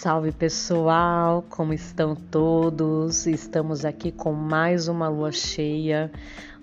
[0.00, 3.26] salve pessoal, como estão todos?
[3.26, 6.10] Estamos aqui com mais uma lua cheia,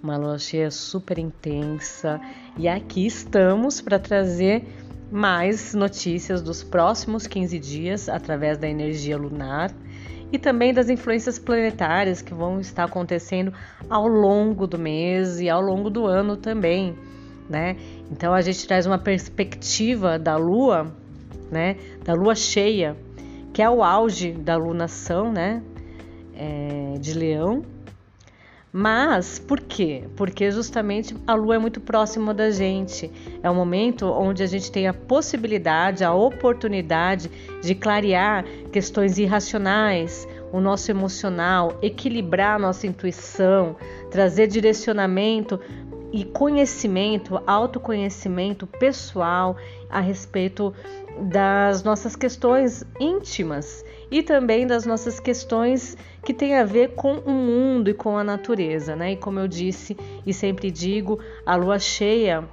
[0.01, 2.19] uma lua cheia super intensa,
[2.57, 4.65] e aqui estamos para trazer
[5.11, 9.71] mais notícias dos próximos 15 dias através da energia lunar
[10.31, 13.53] e também das influências planetárias que vão estar acontecendo
[13.87, 16.97] ao longo do mês e ao longo do ano também,
[17.47, 17.77] né?
[18.11, 20.91] Então a gente traz uma perspectiva da lua
[21.51, 22.95] né, da lua cheia,
[23.57, 25.63] que é o auge da lunação, né,
[26.35, 27.65] é, de Leão.
[28.71, 30.03] Mas por quê?
[30.15, 33.11] Porque justamente a lua é muito próxima da gente.
[33.41, 40.27] É um momento onde a gente tem a possibilidade, a oportunidade de clarear questões irracionais,
[40.53, 43.75] o nosso emocional, equilibrar a nossa intuição,
[44.11, 45.59] trazer direcionamento
[46.13, 49.57] e conhecimento, autoconhecimento pessoal
[49.89, 50.75] a respeito
[51.19, 57.31] das nossas questões íntimas e também das nossas questões que têm a ver com o
[57.31, 59.13] mundo e com a natureza, né?
[59.13, 62.47] E como eu disse e sempre digo, a lua cheia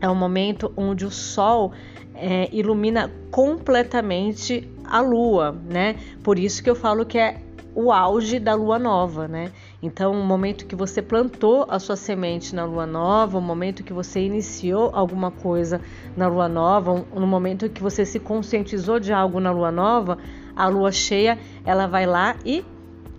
[0.00, 1.72] é um momento onde o sol
[2.14, 5.96] é, ilumina completamente a lua, né?
[6.22, 7.40] Por isso que eu falo que é
[7.74, 9.52] o auge da lua nova, né?
[9.82, 13.92] Então, o momento que você plantou a sua semente na lua nova, o momento que
[13.92, 15.80] você iniciou alguma coisa
[16.16, 20.16] na lua nova, no momento que você se conscientizou de algo na lua nova,
[20.54, 22.64] a lua cheia, ela vai lá e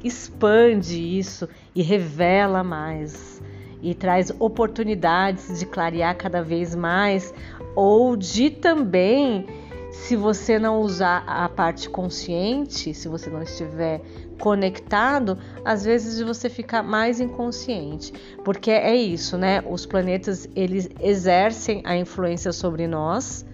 [0.03, 3.41] expande isso e revela mais
[3.81, 7.33] e traz oportunidades de clarear cada vez mais
[7.75, 9.45] ou de também
[9.91, 14.01] se você não usar a parte consciente, se você não estiver
[14.39, 19.63] conectado, às vezes você fica mais inconsciente, porque é isso, né?
[19.69, 23.45] Os planetas eles exercem a influência sobre nós,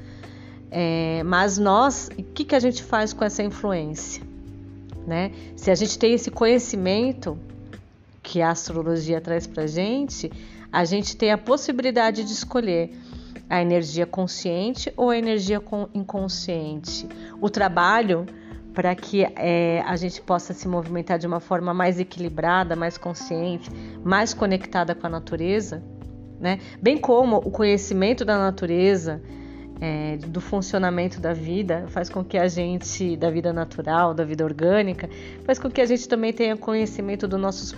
[0.70, 4.24] é, mas nós, o que, que a gente faz com essa influência,
[5.06, 5.32] né?
[5.56, 7.38] Se a gente tem esse conhecimento
[8.22, 10.32] que a astrologia traz para gente,
[10.72, 12.90] a gente tem a possibilidade de escolher
[13.50, 15.62] a energia consciente ou a energia
[15.94, 17.08] inconsciente.
[17.40, 18.26] O trabalho
[18.74, 23.70] para que é, a gente possa se movimentar de uma forma mais equilibrada, mais consciente,
[24.04, 25.84] mais conectada com a natureza,
[26.40, 26.60] né?
[26.82, 29.22] Bem como o conhecimento da natureza,
[29.80, 34.44] é, do funcionamento da vida, faz com que a gente, da vida natural, da vida
[34.44, 35.10] orgânica,
[35.46, 37.72] faz com que a gente também tenha conhecimento dos nossos,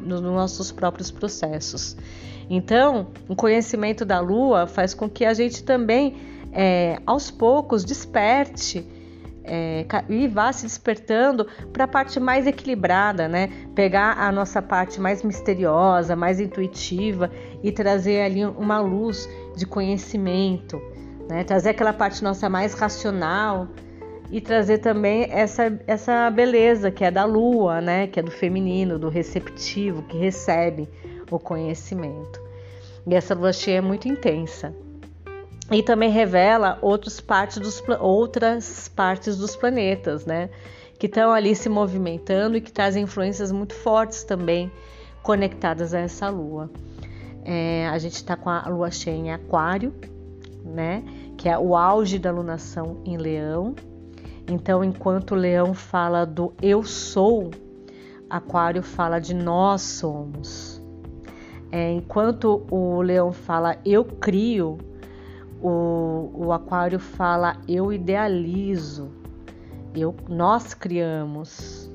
[0.00, 1.96] dos nossos próprios processos.
[2.48, 6.16] Então, o conhecimento da Lua faz com que a gente também,
[6.52, 8.86] é, aos poucos, desperte
[9.44, 13.50] é, e vá se despertando para a parte mais equilibrada, né?
[13.74, 17.30] Pegar a nossa parte mais misteriosa, mais intuitiva
[17.62, 20.80] e trazer ali uma luz de conhecimento,
[21.28, 21.44] né?
[21.44, 23.68] Trazer aquela parte nossa mais racional
[24.30, 28.06] e trazer também essa, essa beleza que é da lua, né?
[28.06, 30.88] Que é do feminino, do receptivo, que recebe
[31.30, 32.40] o conhecimento.
[33.06, 34.74] E essa lua cheia é muito intensa.
[35.70, 40.50] E também revela outras partes dos, outras partes dos planetas, né?
[40.98, 44.70] Que estão ali se movimentando e que trazem influências muito fortes também
[45.22, 46.70] conectadas a essa lua.
[47.44, 49.94] É, a gente está com a lua cheia em Aquário,
[50.64, 51.04] né?
[51.38, 53.74] Que é o auge da lunação em Leão.
[54.50, 57.50] Então, enquanto o Leão fala do eu sou,
[58.30, 60.80] Aquário fala de nós somos.
[61.72, 64.78] É, enquanto o leão fala eu crio,
[65.62, 69.10] o, o aquário fala eu idealizo,
[69.94, 71.90] eu, nós criamos.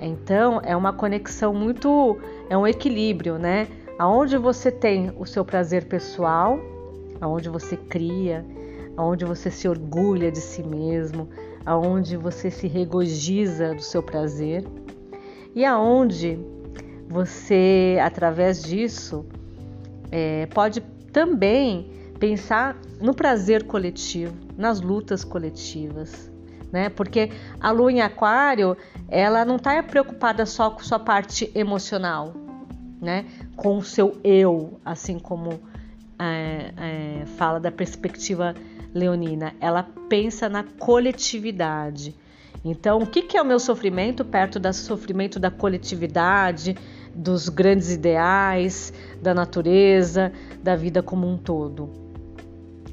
[0.00, 2.18] Então é uma conexão muito,
[2.48, 3.66] é um equilíbrio, né?
[3.98, 6.58] Aonde você tem o seu prazer pessoal,
[7.20, 8.44] aonde você cria,
[8.96, 11.28] aonde você se orgulha de si mesmo,
[11.64, 14.64] aonde você se regozija do seu prazer
[15.54, 16.38] e aonde
[17.08, 19.24] você, através disso,
[20.10, 20.82] é, pode
[21.12, 26.30] também pensar no prazer coletivo, nas lutas coletivas,
[26.72, 26.88] né?
[26.88, 27.30] Porque
[27.60, 28.76] a lua em aquário,
[29.08, 32.34] ela não está preocupada só com sua parte emocional,
[33.00, 33.26] né?
[33.54, 35.60] Com o seu eu, assim como
[36.18, 38.54] é, é, fala da perspectiva
[38.94, 39.54] leonina.
[39.60, 42.14] Ela pensa na coletividade.
[42.64, 46.76] Então, o que, que é o meu sofrimento perto do sofrimento da coletividade,
[47.14, 48.92] dos grandes ideais,
[49.22, 52.05] da natureza, da vida como um todo.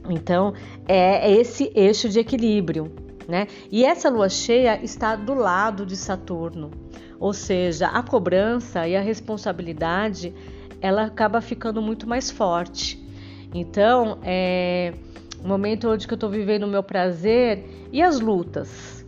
[0.09, 0.53] Então,
[0.87, 2.91] é esse eixo de equilíbrio,
[3.27, 3.47] né?
[3.71, 6.71] E essa lua cheia está do lado de Saturno,
[7.19, 10.33] ou seja, a cobrança e a responsabilidade
[10.81, 13.01] ela acaba ficando muito mais forte.
[13.53, 14.93] Então, é
[15.43, 19.05] um momento onde eu estou vivendo o meu prazer e as lutas,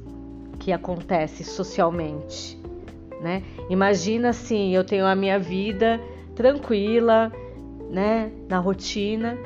[0.60, 2.58] que acontece socialmente,
[3.22, 3.44] né?
[3.70, 6.00] Imagina assim, eu tenho a minha vida
[6.34, 7.32] tranquila,
[7.90, 9.38] né, na rotina,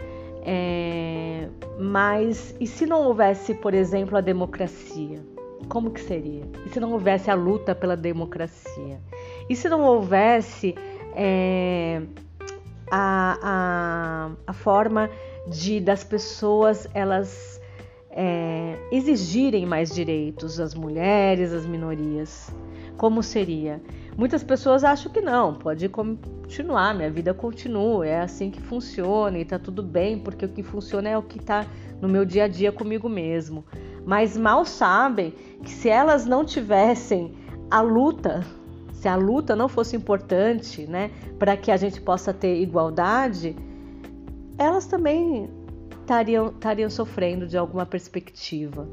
[0.52, 1.48] é,
[1.78, 5.24] mas e se não houvesse, por exemplo, a democracia?
[5.68, 6.44] Como que seria?
[6.66, 9.00] E se não houvesse a luta pela democracia?
[9.48, 10.74] E se não houvesse
[11.16, 12.02] é,
[12.90, 15.08] a, a, a forma
[15.48, 17.62] de das pessoas elas
[18.10, 22.52] é, exigirem mais direitos, as mulheres, as minorias?
[23.00, 23.82] Como seria?
[24.18, 29.46] Muitas pessoas acham que não, pode continuar, minha vida continua, é assim que funciona e
[29.46, 31.66] tá tudo bem, porque o que funciona é o que tá
[32.02, 33.64] no meu dia a dia comigo mesmo.
[34.06, 37.36] Mas mal sabem que se elas não tivessem
[37.72, 38.46] a luta,
[38.92, 41.10] se a luta não fosse importante, né,
[41.40, 43.56] para que a gente possa ter igualdade,
[44.58, 45.50] elas também
[46.02, 48.86] estariam, estariam sofrendo de alguma perspectiva.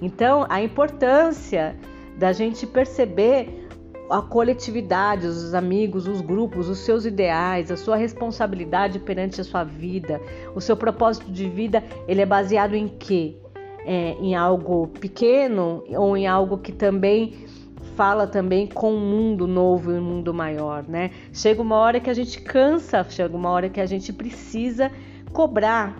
[0.00, 1.76] Então, a importância
[2.18, 3.68] da gente perceber
[4.10, 9.64] a coletividade, os amigos, os grupos, os seus ideais, a sua responsabilidade perante a sua
[9.64, 10.20] vida,
[10.54, 13.36] o seu propósito de vida, ele é baseado em quê?
[13.86, 17.46] É, em algo pequeno ou em algo que também
[17.96, 21.10] fala também com um mundo novo e um mundo maior, né?
[21.32, 24.90] Chega uma hora que a gente cansa, chega uma hora que a gente precisa
[25.32, 25.96] cobrar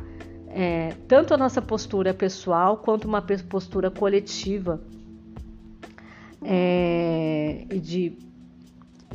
[0.48, 4.80] é, tanto a nossa postura pessoal quanto uma postura coletiva
[6.42, 8.12] é, de,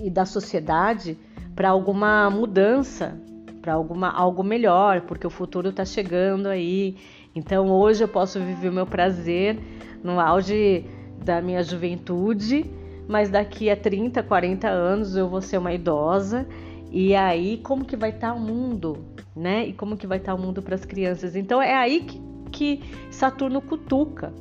[0.01, 1.17] e da sociedade
[1.55, 3.17] para alguma mudança,
[3.61, 6.97] para alguma algo melhor, porque o futuro está chegando aí.
[7.35, 9.57] Então hoje eu posso viver o meu prazer
[10.03, 10.85] no auge
[11.23, 12.69] da minha juventude,
[13.07, 16.47] mas daqui a 30, 40 anos eu vou ser uma idosa.
[16.91, 19.05] E aí como que vai estar tá o mundo,
[19.35, 19.65] né?
[19.65, 21.35] E como que vai estar tá o mundo para as crianças?
[21.35, 22.21] Então é aí que,
[22.51, 24.33] que Saturno cutuca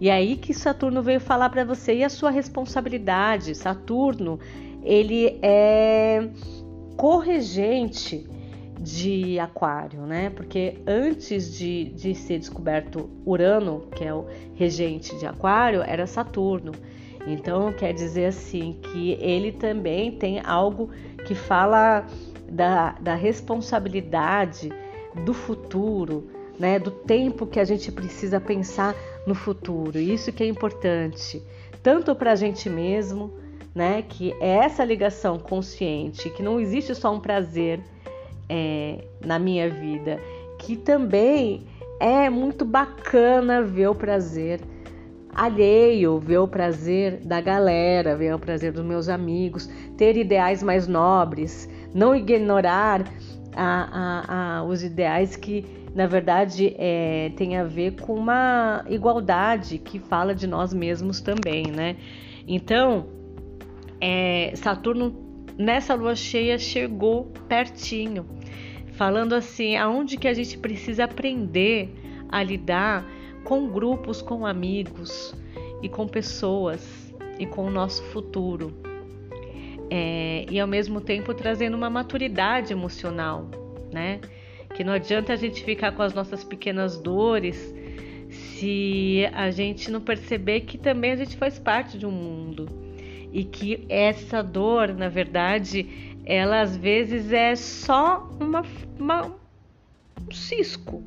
[0.00, 3.54] e aí que Saturno veio falar para você e a sua responsabilidade.
[3.54, 4.38] Saturno,
[4.82, 6.28] ele é
[6.96, 8.26] corregente
[8.80, 10.30] de Aquário, né?
[10.30, 16.72] Porque antes de, de ser descoberto Urano, que é o regente de Aquário, era Saturno.
[17.26, 20.90] Então quer dizer assim que ele também tem algo
[21.26, 22.06] que fala
[22.48, 24.70] da, da responsabilidade
[25.24, 26.28] do futuro,
[26.58, 26.78] né?
[26.78, 28.94] Do tempo que a gente precisa pensar
[29.28, 29.98] no futuro.
[29.98, 31.42] Isso que é importante,
[31.82, 33.32] tanto para a gente mesmo,
[33.74, 34.02] né?
[34.02, 37.80] Que é essa ligação consciente, que não existe só um prazer
[38.48, 40.18] é, na minha vida,
[40.58, 41.66] que também
[42.00, 44.60] é muito bacana ver o prazer
[45.34, 50.88] alheio, ver o prazer da galera, ver o prazer dos meus amigos, ter ideais mais
[50.88, 53.04] nobres, não ignorar
[53.54, 59.78] a, a, a, os ideais que na verdade é, tem a ver com uma igualdade
[59.78, 61.96] que fala de nós mesmos também, né?
[62.46, 63.08] Então,
[64.00, 65.14] é, Saturno
[65.56, 68.26] nessa lua cheia chegou pertinho,
[68.92, 71.92] falando assim, aonde que a gente precisa aprender
[72.28, 73.04] a lidar
[73.44, 75.34] com grupos, com amigos
[75.82, 78.72] e com pessoas e com o nosso futuro.
[79.90, 83.48] É, e ao mesmo tempo trazendo uma maturidade emocional,
[83.92, 84.20] né?
[84.78, 87.74] Que não adianta a gente ficar com as nossas pequenas dores
[88.30, 92.68] se a gente não perceber que também a gente faz parte de um mundo
[93.32, 98.62] e que essa dor, na verdade, ela às vezes é só uma,
[98.96, 101.02] uma um cisco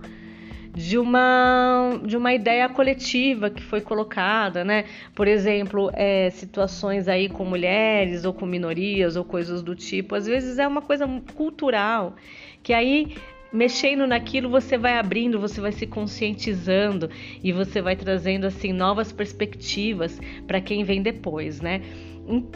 [0.73, 4.83] de uma, de uma ideia coletiva que foi colocada, né?
[5.15, 10.25] Por exemplo, é, situações aí com mulheres ou com minorias ou coisas do tipo, às
[10.25, 12.17] vezes é uma coisa cultural
[12.61, 13.15] que aí
[13.51, 17.09] mexendo naquilo, você vai abrindo, você vai se conscientizando
[17.43, 21.81] e você vai trazendo assim novas perspectivas para quem vem depois, né?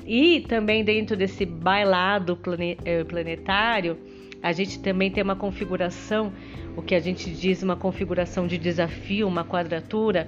[0.05, 2.37] E também dentro desse bailado
[2.85, 3.97] eh, planetário,
[4.41, 6.31] a gente também tem uma configuração,
[6.77, 10.27] o que a gente diz uma configuração de desafio, uma quadratura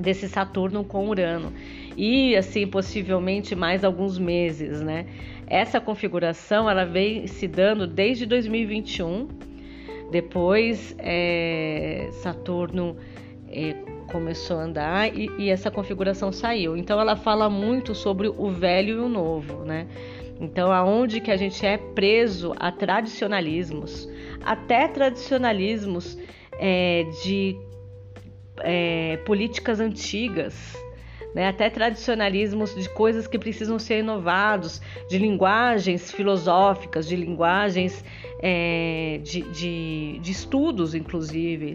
[0.00, 1.52] desse Saturno com Urano.
[1.96, 5.06] E assim, possivelmente mais alguns meses, né?
[5.46, 9.28] Essa configuração ela vem se dando desde 2021
[10.10, 12.96] depois é, Saturno
[13.48, 13.74] é,
[14.10, 16.76] começou a andar e, e, essa configuração saiu.
[16.76, 19.86] Então ela fala muito sobre o velho e o novo, né?
[20.40, 24.08] Então aonde que a gente é preso a tradicionalismos,
[24.44, 26.18] até tradicionalismos
[26.58, 27.56] é, de
[28.60, 30.76] é, políticas antigas,
[31.34, 31.48] né?
[31.48, 38.02] até tradicionalismos de coisas que precisam ser inovados, de linguagens filosóficas, de linguagens
[38.40, 41.74] é, de, de, de, estudos, inclusive,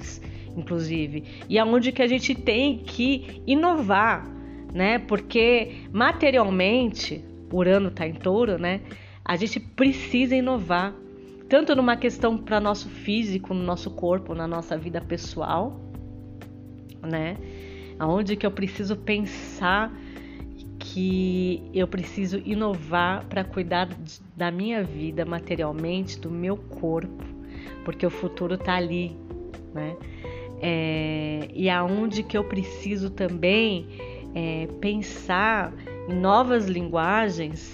[0.55, 4.27] inclusive, e aonde que a gente tem que inovar,
[4.73, 4.99] né?
[4.99, 8.81] Porque materialmente, Urano está em touro, né?
[9.23, 10.93] A gente precisa inovar,
[11.49, 15.79] tanto numa questão para nosso físico, no nosso corpo, na nossa vida pessoal,
[17.01, 17.37] né?
[17.99, 19.91] Aonde que eu preciso pensar
[20.81, 23.87] que eu preciso inovar para cuidar
[24.35, 27.23] da minha vida materialmente, do meu corpo,
[27.85, 29.15] porque o futuro está ali,
[29.73, 29.95] né?
[30.63, 33.87] É, e aonde que eu preciso também
[34.35, 35.73] é, pensar
[36.09, 37.73] em novas linguagens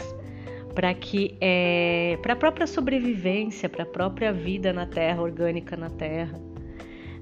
[0.75, 5.89] para que é, para a própria sobrevivência, para a própria vida na Terra, orgânica na
[5.89, 6.39] Terra,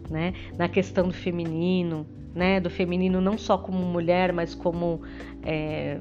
[0.09, 0.33] né?
[0.57, 2.59] Na questão do feminino, né?
[2.59, 5.01] Do feminino não só como mulher, mas como
[5.41, 5.99] é,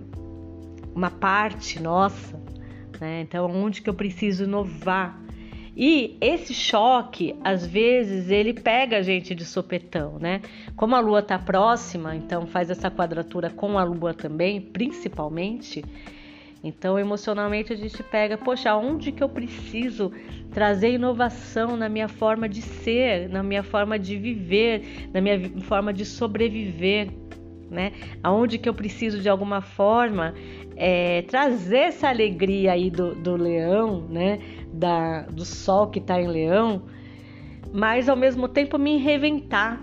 [0.95, 2.39] uma parte nossa,
[3.01, 3.21] né?
[3.23, 5.25] Então, onde que eu preciso inovar
[5.77, 10.41] e esse choque, às vezes, ele pega a gente de sopetão, né?
[10.77, 15.85] Como a lua está próxima, então faz essa quadratura com a lua também, principalmente.
[16.65, 20.11] Então, emocionalmente, a gente pega, poxa, onde que eu preciso
[20.51, 25.93] trazer inovação na minha forma de ser, na minha forma de viver, na minha forma
[25.93, 27.11] de sobreviver,
[27.71, 27.93] né?
[28.23, 30.33] Aonde que eu preciso, de alguma forma,
[30.75, 34.39] é, trazer essa alegria aí do, do leão, né?
[34.73, 36.87] Da, do sol que está em leão,
[37.75, 39.79] mas ao mesmo tempo me reinventar,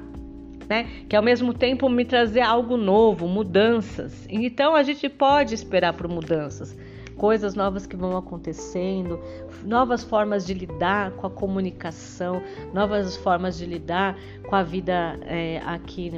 [0.71, 0.87] né?
[1.09, 4.25] Que ao mesmo tempo me trazer algo novo, mudanças.
[4.29, 6.73] Então a gente pode esperar por mudanças,
[7.17, 9.19] coisas novas que vão acontecendo,
[9.65, 12.41] novas formas de lidar com a comunicação,
[12.73, 16.09] novas formas de lidar com a vida é, aqui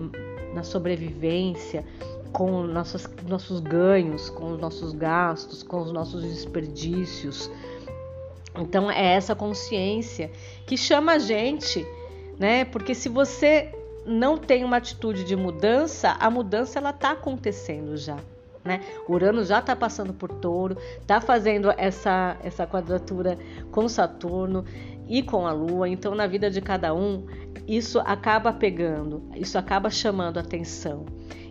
[0.54, 1.84] na sobrevivência,
[2.32, 7.50] com nossos, nossos ganhos, com os nossos gastos, com os nossos desperdícios.
[8.56, 10.30] Então é essa consciência
[10.68, 11.84] que chama a gente,
[12.38, 12.66] né?
[12.66, 13.74] Porque se você
[14.06, 18.18] não tem uma atitude de mudança, a mudança ela está acontecendo já.
[18.64, 18.80] Né?
[19.10, 23.38] Urano já está passando por Touro, está fazendo essa essa quadratura
[23.72, 24.64] com Saturno
[25.08, 25.90] e com a Lua.
[25.90, 27.26] Então, na vida de cada um,
[27.68, 31.06] isso acaba pegando, isso acaba chamando atenção.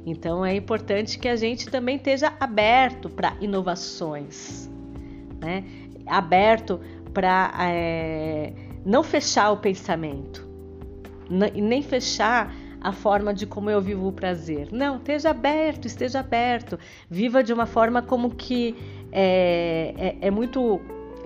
[0.05, 4.69] Então é importante que a gente também esteja aberto para inovações,
[5.41, 5.65] né?
[6.07, 6.81] aberto
[7.15, 8.53] para é,
[8.85, 10.49] não fechar o pensamento,
[11.31, 14.69] nem fechar a forma de como eu vivo o prazer.
[14.73, 18.77] Não, esteja aberto, esteja aberto, viva de uma forma como que
[19.13, 20.81] é, é, é muito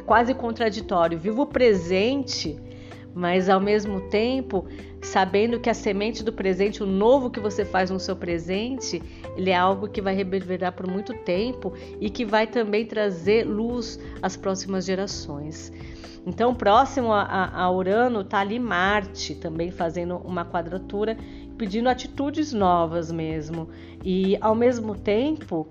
[0.05, 1.19] quase contraditório.
[1.19, 2.59] Viva o presente
[3.17, 4.67] mas ao mesmo tempo
[5.01, 9.03] sabendo que a semente do presente, o novo que você faz no seu presente,
[9.35, 13.99] ele é algo que vai reverberar por muito tempo e que vai também trazer luz
[14.21, 15.73] às próximas gerações.
[16.27, 21.17] Então, próximo a, a Urano está ali Marte também fazendo uma quadratura,
[21.57, 23.71] pedindo atitudes novas mesmo
[24.05, 25.67] e ao mesmo tempo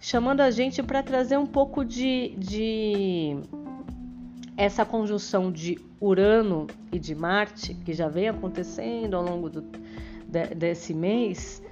[0.00, 3.36] chamando a gente para trazer um pouco de, de
[4.56, 9.62] essa conjunção de Urano e de Marte, que já vem acontecendo ao longo do,
[10.28, 11.62] de, desse mês,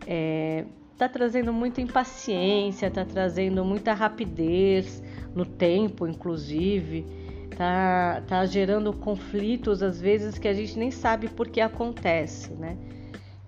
[0.00, 0.64] está é,
[0.96, 5.02] tá trazendo muita impaciência, está trazendo muita rapidez
[5.34, 7.04] no tempo, inclusive,
[7.50, 12.76] está tá gerando conflitos às vezes que a gente nem sabe por que acontece, né?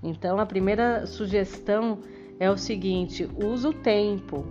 [0.03, 2.01] Então a primeira sugestão
[2.39, 4.45] é o seguinte: usa o tempo,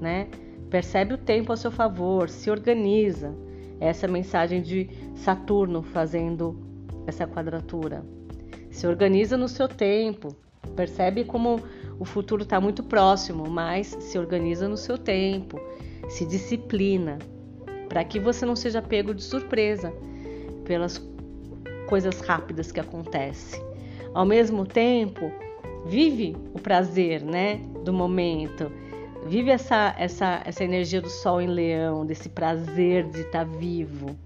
[0.00, 0.28] né?
[0.68, 3.34] Percebe o tempo a seu favor, se organiza
[3.80, 6.56] essa mensagem de Saturno fazendo
[7.06, 8.04] essa quadratura.
[8.70, 10.36] Se organiza no seu tempo,
[10.76, 11.60] percebe como
[11.98, 15.58] o futuro está muito próximo, mas se organiza no seu tempo,
[16.08, 17.18] se disciplina,
[17.88, 19.92] para que você não seja pego de surpresa
[20.64, 21.02] pelas
[21.88, 23.60] coisas rápidas que acontecem.
[24.14, 25.32] Ao mesmo tempo,
[25.86, 28.70] vive o prazer, né, do momento
[29.26, 34.16] Vive essa, essa, essa energia do sol em leão, desse prazer de estar tá vivo.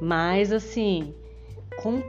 [0.00, 1.14] Mas assim,
[1.82, 2.02] com,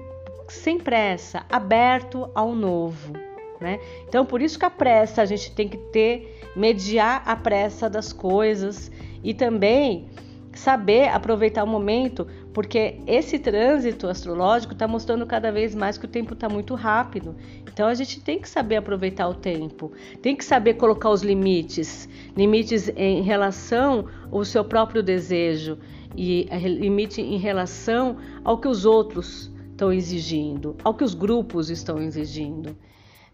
[0.48, 3.14] sem pressa, aberto ao novo.
[3.60, 3.80] Né?
[4.08, 8.14] Então, por isso que a pressa a gente tem que ter, mediar a pressa das
[8.14, 8.92] coisas
[9.24, 10.08] e também
[10.54, 16.08] saber aproveitar o momento, porque esse trânsito astrológico está mostrando cada vez mais que o
[16.08, 17.36] tempo está muito rápido.
[17.62, 22.10] Então a gente tem que saber aproveitar o tempo, tem que saber colocar os limites,
[22.36, 25.78] limites em relação ao seu próprio desejo
[26.16, 32.02] e limite em relação ao que os outros estão exigindo, ao que os grupos estão
[32.02, 32.76] exigindo.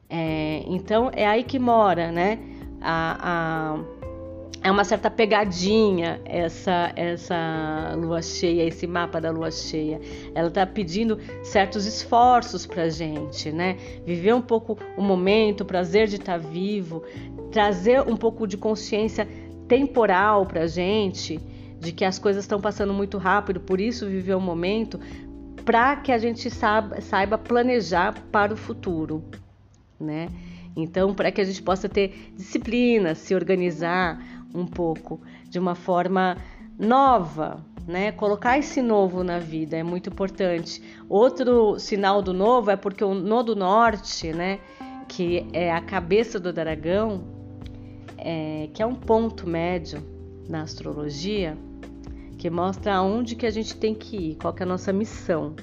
[0.10, 2.39] É, então é aí que mora, né?
[2.82, 3.92] A, a
[4.63, 10.00] é uma certa pegadinha essa essa lua cheia, esse mapa da lua cheia.
[10.34, 13.75] Ela está pedindo certos esforços para gente, né?
[14.05, 17.03] Viver um pouco o momento, o prazer de estar tá vivo,
[17.51, 19.27] trazer um pouco de consciência
[19.67, 21.39] temporal para gente,
[21.79, 24.98] de que as coisas estão passando muito rápido, por isso viver o momento,
[25.65, 29.24] para que a gente saiba, saiba planejar para o futuro,
[30.00, 30.29] né?
[30.75, 34.20] Então, para que a gente possa ter disciplina, se organizar
[34.53, 36.38] um pouco de uma forma
[36.77, 38.12] nova, né?
[38.12, 40.82] Colocar esse novo na vida é muito importante.
[41.10, 44.60] Outro sinal do novo é porque o nodo norte, né,
[45.08, 47.24] que é a cabeça do dragão,
[48.18, 50.01] é, que é um ponto médio
[50.48, 51.58] na astrologia,
[52.38, 55.56] que mostra aonde que a gente tem que ir, qual que é a nossa missão.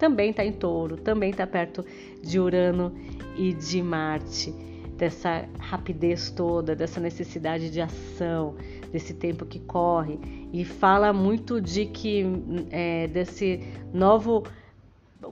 [0.00, 1.84] Também está em touro, também está perto
[2.22, 2.90] de Urano
[3.36, 4.50] e de Marte,
[4.96, 8.54] dessa rapidez toda, dessa necessidade de ação,
[8.90, 10.18] desse tempo que corre
[10.54, 12.24] e fala muito de que
[12.70, 13.60] é, desse
[13.92, 14.44] novo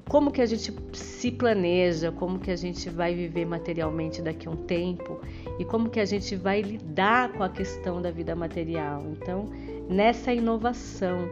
[0.07, 4.51] como que a gente se planeja, como que a gente vai viver materialmente daqui a
[4.51, 5.19] um tempo
[5.59, 9.03] e como que a gente vai lidar com a questão da vida material.
[9.13, 9.47] Então,
[9.89, 11.31] nessa inovação,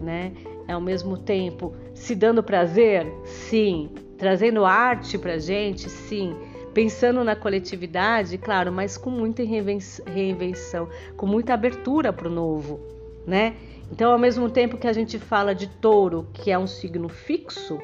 [0.00, 0.32] né?
[0.66, 6.34] Ao mesmo tempo, se dando prazer, sim, trazendo arte pra gente, sim,
[6.72, 12.80] pensando na coletividade, claro, mas com muita reinvenção, com muita abertura para o novo,
[13.26, 13.54] né?
[13.92, 17.78] Então, ao mesmo tempo que a gente fala de touro, que é um signo fixo,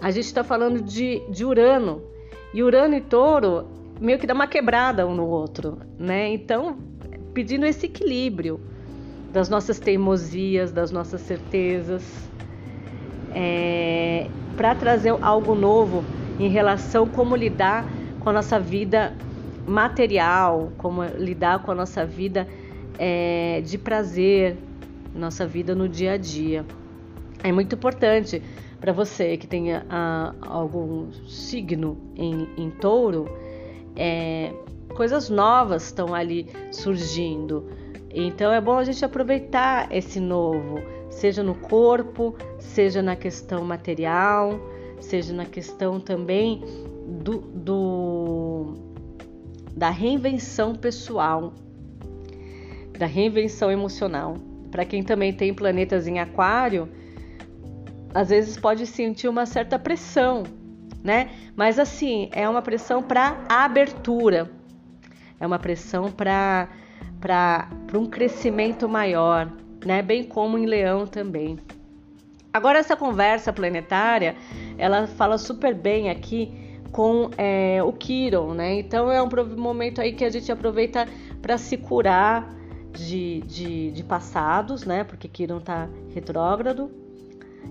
[0.00, 2.02] a gente está falando de, de Urano.
[2.52, 3.66] E Urano e touro
[4.00, 6.32] meio que dá uma quebrada um no outro, né?
[6.32, 6.76] Então,
[7.32, 8.60] pedindo esse equilíbrio
[9.32, 12.02] das nossas teimosias, das nossas certezas,
[13.34, 16.04] é, para trazer algo novo
[16.38, 17.86] em relação como lidar
[18.20, 19.14] com a nossa vida
[19.66, 22.46] material, como lidar com a nossa vida
[22.98, 24.56] é, de prazer,
[25.14, 26.64] nossa vida no dia a dia.
[27.42, 28.42] É muito importante
[28.80, 33.28] para você que tenha a, algum signo em, em touro,
[33.96, 34.52] é,
[34.94, 37.66] coisas novas estão ali surgindo.
[38.14, 44.60] Então é bom a gente aproveitar esse novo, seja no corpo, seja na questão material,
[45.00, 46.62] seja na questão também
[47.22, 48.74] do, do
[49.74, 51.54] da reinvenção pessoal,
[52.98, 54.36] da reinvenção emocional.
[54.70, 56.88] Para quem também tem planetas em aquário,
[58.14, 60.42] às vezes pode sentir uma certa pressão,
[61.02, 61.30] né?
[61.56, 64.50] Mas assim, é uma pressão para abertura,
[65.40, 66.68] é uma pressão para
[67.22, 69.48] para um crescimento maior,
[69.86, 70.02] né?
[70.02, 71.56] Bem como em Leão também.
[72.52, 74.34] Agora essa conversa planetária,
[74.76, 76.52] ela fala super bem aqui
[76.90, 78.74] com é, o Kiron, né?
[78.74, 81.08] Então é um momento aí que a gente aproveita
[81.40, 82.52] para se curar
[82.92, 85.04] de, de, de, passados, né?
[85.04, 86.90] Porque Kiron tá retrógrado.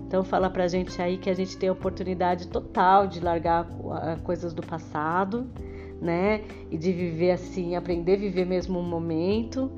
[0.06, 3.68] Então fala pra gente aí que a gente tem a oportunidade total de largar
[4.24, 5.46] coisas do passado,
[6.02, 6.42] né?
[6.70, 9.70] E de viver assim, aprender a viver mesmo um momento,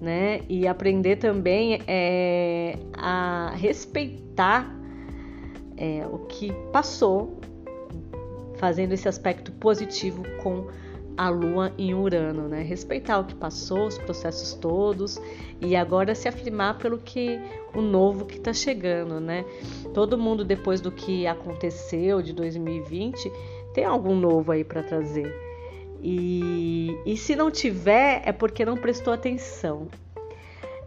[0.00, 0.40] né?
[0.48, 4.76] E aprender também é, a respeitar
[5.76, 7.38] é, o que passou,
[8.56, 10.66] fazendo esse aspecto positivo com
[11.16, 12.62] a Lua em Urano, né?
[12.62, 15.20] Respeitar o que passou, os processos todos
[15.60, 17.38] e agora se afirmar pelo que
[17.74, 19.44] o novo que está chegando, né?
[19.94, 23.30] Todo mundo depois do que aconteceu de 2020
[23.72, 25.49] tem algum novo aí para trazer.
[26.02, 29.88] E, e se não tiver é porque não prestou atenção.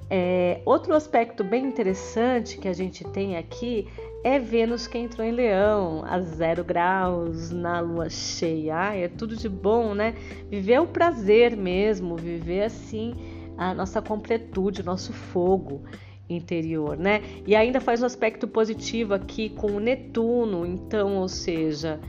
[0.10, 3.88] É, outro aspecto bem interessante que a gente tem aqui
[4.24, 8.76] é Vênus que entrou em Leão, a zero graus, na lua cheia.
[8.76, 10.14] Ai, é tudo de bom, né?
[10.50, 13.16] Viver o prazer mesmo, viver assim
[13.58, 15.82] a nossa completude, o nosso fogo
[16.30, 17.22] interior, né?
[17.46, 22.00] E ainda faz um aspecto positivo aqui com o Netuno, então, ou seja,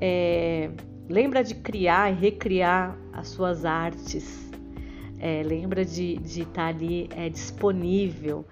[0.00, 0.70] é,
[1.08, 4.50] lembra de criar e recriar as suas artes,
[5.18, 8.44] é, lembra de estar tá ali é, disponível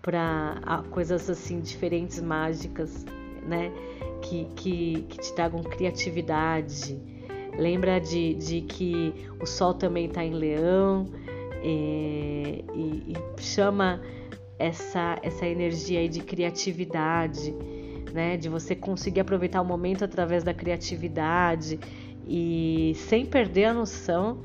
[0.00, 3.06] para coisas assim diferentes, mágicas,
[3.46, 3.72] né?
[4.20, 7.00] Que, que, que te tragam criatividade.
[7.58, 11.06] Lembra de, de que o Sol também está em Leão
[11.62, 14.00] e, é, e, e, chama
[14.58, 17.54] essa, essa energia aí de criatividade,
[18.12, 18.36] né?
[18.36, 21.78] De você conseguir aproveitar o momento através da criatividade
[22.26, 24.42] e sem perder a noção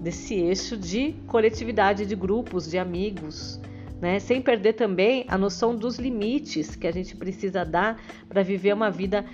[0.00, 3.60] desse eixo de coletividade, de grupos, de amigos,
[4.00, 4.18] né?
[4.18, 8.90] Sem perder também a noção dos limites que a gente precisa dar para viver uma
[8.90, 9.24] vida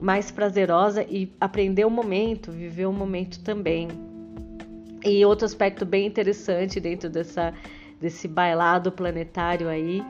[0.00, 3.88] mais prazerosa e aprender o momento, viver o momento também.
[5.04, 7.52] E outro aspecto bem interessante dentro dessa,
[8.00, 10.02] desse bailado planetário aí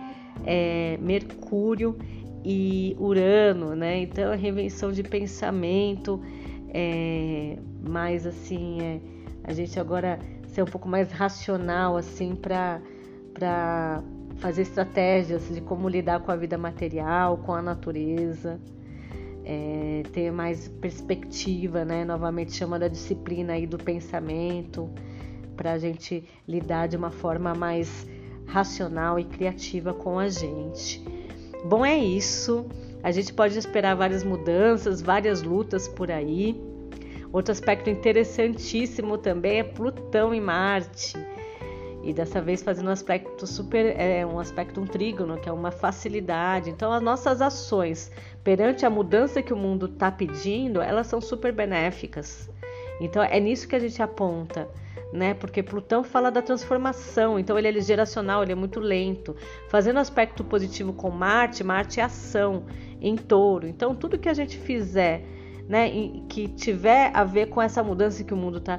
[0.44, 1.96] é Mercúrio
[2.44, 4.00] e Urano, né?
[4.02, 6.20] Então a reinvenção de pensamento,
[6.68, 9.00] é, mais assim, é,
[9.44, 12.80] a gente agora ser um pouco mais racional assim para
[13.32, 14.02] para
[14.36, 18.60] fazer estratégias de como lidar com a vida material, com a natureza,
[19.44, 22.04] é, ter mais perspectiva, né?
[22.04, 24.90] Novamente chamando a disciplina aí do pensamento
[25.56, 28.06] para a gente lidar de uma forma mais
[28.46, 31.02] racional e criativa com a gente.
[31.64, 32.66] Bom, é isso.
[33.02, 36.60] A gente pode esperar várias mudanças, várias lutas por aí.
[37.32, 41.16] Outro aspecto interessantíssimo também é Plutão e Marte.
[42.02, 45.70] E dessa vez fazendo um aspecto super, é um aspecto um trígono, que é uma
[45.70, 46.68] facilidade.
[46.68, 48.10] Então as nossas ações
[48.42, 52.50] perante a mudança que o mundo está pedindo, elas são super benéficas.
[53.00, 54.68] Então é nisso que a gente aponta
[55.12, 55.34] né?
[55.34, 59.36] Porque Plutão fala da transformação, então ele é geracional, ele é muito lento.
[59.68, 62.64] Fazendo aspecto positivo com Marte, Marte é ação
[63.00, 63.66] em touro.
[63.66, 65.24] Então tudo que a gente fizer,
[65.68, 65.90] né,
[66.28, 68.78] que tiver a ver com essa mudança que o mundo está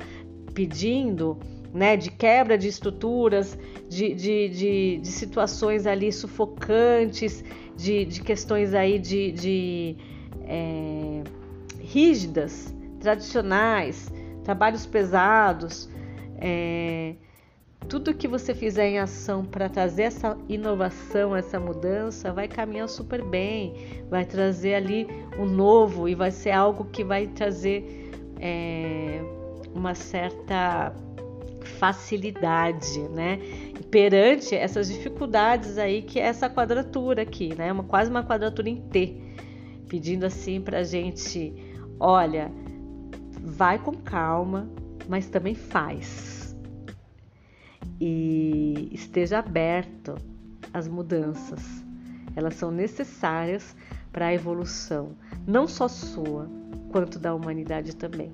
[0.54, 1.38] pedindo,
[1.74, 7.44] né, de quebra de estruturas, de, de, de, de situações ali sufocantes,
[7.76, 9.98] de, de questões aí de, de
[10.46, 11.24] é,
[11.80, 14.12] rígidas, tradicionais,
[14.44, 15.90] trabalhos pesados,
[16.46, 17.16] é,
[17.88, 23.24] tudo que você fizer em ação para trazer essa inovação, essa mudança, vai caminhar super
[23.24, 23.74] bem,
[24.10, 29.22] vai trazer ali o um novo e vai ser algo que vai trazer é,
[29.74, 30.94] uma certa
[31.80, 33.40] facilidade, né?
[33.90, 37.72] Perante essas dificuldades aí que é essa quadratura aqui, né?
[37.72, 39.16] Uma, quase uma quadratura em T,
[39.88, 41.54] pedindo assim para gente,
[41.98, 42.52] olha,
[43.42, 44.70] vai com calma,
[45.08, 46.44] mas também faz
[48.00, 50.16] e esteja aberto
[50.74, 51.84] às mudanças.
[52.36, 53.76] Elas são necessárias
[54.12, 56.50] para a evolução, não só sua,
[56.92, 58.32] quanto da humanidade também.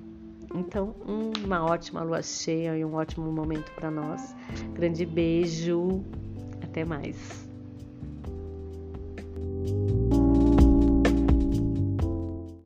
[0.54, 4.34] Então, uma ótima lua cheia e um ótimo momento para nós.
[4.74, 6.04] Grande beijo,
[6.62, 7.49] até mais.